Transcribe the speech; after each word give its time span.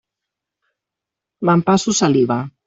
M'empasso 1.51 1.95
saliva. 2.01 2.41